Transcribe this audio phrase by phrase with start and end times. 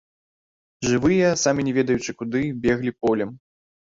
[0.87, 3.29] Жывыя, самі не ведаючы куды, беглі полем.